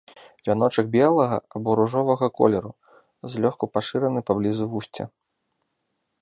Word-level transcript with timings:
Вяночак 0.47 0.87
белага 0.95 1.35
або 1.59 1.69
ружовага 1.79 2.29
колеру, 2.39 2.71
злёгку 3.35 3.65
пашыраны 3.77 4.19
паблізу 4.31 4.65
вусця. 4.75 5.05